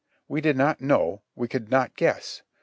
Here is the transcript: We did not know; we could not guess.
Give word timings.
We 0.27 0.41
did 0.41 0.57
not 0.57 0.81
know; 0.81 1.21
we 1.35 1.47
could 1.47 1.69
not 1.69 1.95
guess. 1.95 2.41